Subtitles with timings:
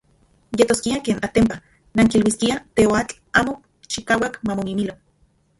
[0.63, 1.57] Yetoskia ken, atenpa,
[1.99, 3.55] nankiluiskiaj teoatl amo
[3.91, 4.99] chikauak mamomimilo.